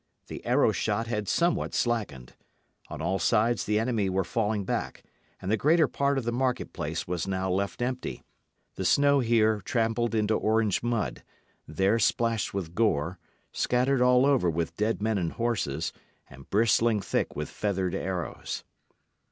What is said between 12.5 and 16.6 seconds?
with gore, scattered all over with dead men and horses, and